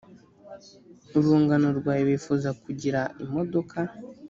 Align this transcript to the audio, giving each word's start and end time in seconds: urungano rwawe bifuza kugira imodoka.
urungano 1.17 1.67
rwawe 1.79 2.03
bifuza 2.09 2.49
kugira 2.63 3.01
imodoka. 3.23 3.77